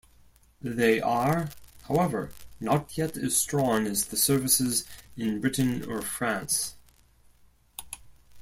They 0.63 0.99
are, 0.99 1.49
however, 1.87 2.31
not 2.59 2.97
yet 2.97 3.15
as 3.17 3.37
strong 3.37 3.85
as 3.85 4.05
the 4.05 4.17
services 4.17 4.83
in 5.15 5.39
Britain 5.39 5.83
or 5.85 6.01
France. 6.01 6.73